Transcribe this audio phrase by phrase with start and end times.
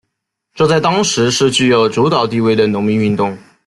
[0.55, 3.37] 这在当时是具有主导地位的农民运动。